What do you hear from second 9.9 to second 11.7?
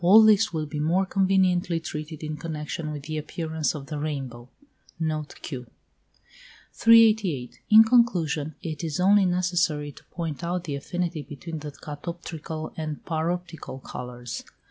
to point out the affinity between